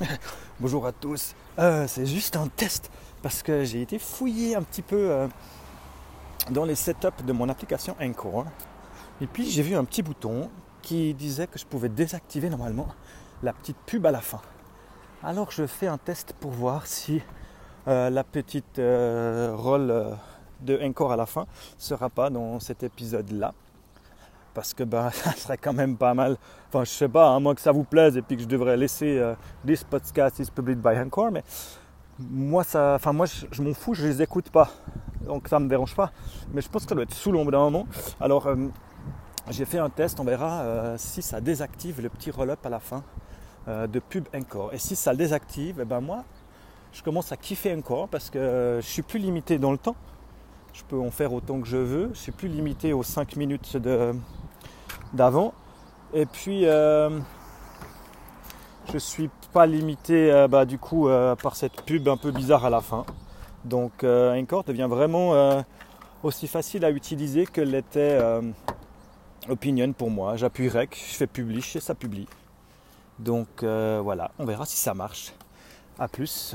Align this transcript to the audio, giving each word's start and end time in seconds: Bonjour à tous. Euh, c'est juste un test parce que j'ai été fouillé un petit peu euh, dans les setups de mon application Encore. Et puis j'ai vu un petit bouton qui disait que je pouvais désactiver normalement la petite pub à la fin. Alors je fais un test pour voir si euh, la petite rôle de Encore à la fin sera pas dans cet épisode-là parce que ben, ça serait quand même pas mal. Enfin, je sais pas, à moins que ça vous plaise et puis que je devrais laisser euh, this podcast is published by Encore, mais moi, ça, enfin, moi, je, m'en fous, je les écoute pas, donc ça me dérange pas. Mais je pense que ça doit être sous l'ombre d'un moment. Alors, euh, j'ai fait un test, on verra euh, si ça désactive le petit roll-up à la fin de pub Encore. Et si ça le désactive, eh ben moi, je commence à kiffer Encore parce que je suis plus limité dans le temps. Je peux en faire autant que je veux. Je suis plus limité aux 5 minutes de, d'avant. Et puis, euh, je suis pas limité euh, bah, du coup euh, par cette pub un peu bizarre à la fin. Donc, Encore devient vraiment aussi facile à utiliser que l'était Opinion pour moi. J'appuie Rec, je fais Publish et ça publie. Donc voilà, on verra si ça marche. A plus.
Bonjour 0.60 0.86
à 0.86 0.92
tous. 0.92 1.34
Euh, 1.58 1.86
c'est 1.88 2.06
juste 2.06 2.36
un 2.36 2.48
test 2.48 2.90
parce 3.22 3.42
que 3.42 3.64
j'ai 3.64 3.82
été 3.82 3.98
fouillé 3.98 4.54
un 4.54 4.62
petit 4.62 4.82
peu 4.82 5.10
euh, 5.10 5.28
dans 6.50 6.64
les 6.64 6.74
setups 6.74 7.24
de 7.24 7.32
mon 7.32 7.48
application 7.48 7.96
Encore. 8.00 8.46
Et 9.20 9.26
puis 9.26 9.48
j'ai 9.48 9.62
vu 9.62 9.74
un 9.74 9.84
petit 9.84 10.02
bouton 10.02 10.50
qui 10.82 11.14
disait 11.14 11.46
que 11.46 11.58
je 11.58 11.64
pouvais 11.64 11.88
désactiver 11.88 12.50
normalement 12.50 12.88
la 13.42 13.52
petite 13.52 13.76
pub 13.86 14.04
à 14.06 14.10
la 14.10 14.20
fin. 14.20 14.40
Alors 15.22 15.50
je 15.50 15.66
fais 15.66 15.86
un 15.86 15.98
test 15.98 16.34
pour 16.40 16.50
voir 16.50 16.86
si 16.86 17.22
euh, 17.88 18.10
la 18.10 18.24
petite 18.24 18.78
rôle 18.78 20.16
de 20.60 20.78
Encore 20.82 21.12
à 21.12 21.16
la 21.16 21.26
fin 21.26 21.46
sera 21.78 22.10
pas 22.10 22.30
dans 22.30 22.60
cet 22.60 22.82
épisode-là 22.82 23.54
parce 24.56 24.72
que 24.72 24.82
ben, 24.82 25.10
ça 25.12 25.32
serait 25.32 25.58
quand 25.58 25.74
même 25.74 25.96
pas 25.96 26.14
mal. 26.14 26.36
Enfin, 26.68 26.82
je 26.82 26.90
sais 26.90 27.08
pas, 27.08 27.36
à 27.36 27.38
moins 27.38 27.54
que 27.54 27.60
ça 27.60 27.70
vous 27.70 27.84
plaise 27.84 28.16
et 28.16 28.22
puis 28.22 28.36
que 28.36 28.42
je 28.42 28.48
devrais 28.48 28.76
laisser 28.76 29.18
euh, 29.18 29.34
this 29.64 29.84
podcast 29.84 30.38
is 30.40 30.50
published 30.50 30.80
by 30.80 30.98
Encore, 30.98 31.30
mais 31.30 31.44
moi, 32.18 32.64
ça, 32.64 32.94
enfin, 32.94 33.12
moi, 33.12 33.26
je, 33.26 33.62
m'en 33.62 33.74
fous, 33.74 33.92
je 33.92 34.06
les 34.06 34.22
écoute 34.22 34.48
pas, 34.48 34.70
donc 35.26 35.46
ça 35.48 35.60
me 35.60 35.68
dérange 35.68 35.94
pas. 35.94 36.10
Mais 36.54 36.62
je 36.62 36.68
pense 36.70 36.84
que 36.84 36.88
ça 36.88 36.94
doit 36.94 37.04
être 37.04 37.14
sous 37.14 37.30
l'ombre 37.30 37.52
d'un 37.52 37.58
moment. 37.58 37.86
Alors, 38.18 38.46
euh, 38.46 38.56
j'ai 39.50 39.66
fait 39.66 39.78
un 39.78 39.90
test, 39.90 40.18
on 40.18 40.24
verra 40.24 40.62
euh, 40.62 40.94
si 40.96 41.20
ça 41.20 41.42
désactive 41.42 42.00
le 42.00 42.08
petit 42.08 42.30
roll-up 42.30 42.64
à 42.64 42.70
la 42.70 42.80
fin 42.80 43.04
de 43.68 43.98
pub 43.98 44.28
Encore. 44.32 44.72
Et 44.72 44.78
si 44.78 44.94
ça 44.94 45.10
le 45.10 45.18
désactive, 45.18 45.80
eh 45.82 45.84
ben 45.84 46.00
moi, 46.00 46.22
je 46.92 47.02
commence 47.02 47.32
à 47.32 47.36
kiffer 47.36 47.74
Encore 47.74 48.06
parce 48.06 48.30
que 48.30 48.78
je 48.80 48.86
suis 48.86 49.02
plus 49.02 49.18
limité 49.18 49.58
dans 49.58 49.72
le 49.72 49.78
temps. 49.78 49.96
Je 50.72 50.84
peux 50.84 51.00
en 51.00 51.10
faire 51.10 51.32
autant 51.32 51.60
que 51.60 51.66
je 51.66 51.76
veux. 51.76 52.10
Je 52.14 52.18
suis 52.18 52.32
plus 52.32 52.48
limité 52.48 52.92
aux 52.92 53.02
5 53.02 53.34
minutes 53.34 53.76
de, 53.76 54.14
d'avant. 55.12 55.52
Et 56.14 56.26
puis, 56.26 56.66
euh, 56.66 57.18
je 58.92 58.98
suis 58.98 59.30
pas 59.52 59.66
limité 59.66 60.32
euh, 60.32 60.48
bah, 60.48 60.64
du 60.64 60.78
coup 60.78 61.08
euh, 61.08 61.34
par 61.34 61.56
cette 61.56 61.82
pub 61.82 62.08
un 62.08 62.16
peu 62.16 62.30
bizarre 62.30 62.64
à 62.64 62.70
la 62.70 62.80
fin. 62.80 63.04
Donc, 63.64 64.04
Encore 64.04 64.62
devient 64.62 64.86
vraiment 64.88 65.64
aussi 66.22 66.46
facile 66.46 66.84
à 66.84 66.90
utiliser 66.92 67.46
que 67.46 67.60
l'était 67.60 68.20
Opinion 69.48 69.92
pour 69.92 70.08
moi. 70.08 70.36
J'appuie 70.36 70.68
Rec, 70.68 70.96
je 70.96 71.16
fais 71.16 71.26
Publish 71.26 71.74
et 71.74 71.80
ça 71.80 71.96
publie. 71.96 72.28
Donc 73.18 73.64
voilà, 73.64 74.30
on 74.38 74.44
verra 74.44 74.66
si 74.66 74.76
ça 74.76 74.94
marche. 74.94 75.32
A 75.98 76.06
plus. 76.06 76.54